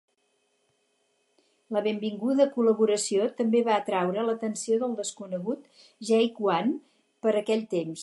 La 1.77 1.83
benvinguda 1.87 2.47
col·laboració 2.55 3.29
també 3.43 3.63
va 3.69 3.77
atraure 3.83 4.25
l"atenció 4.25 4.81
del 4.85 4.99
desconegut 5.03 5.73
Jake 6.13 6.53
One 6.59 6.77
per 7.27 7.37
aquell 7.45 7.67
temps. 7.81 7.99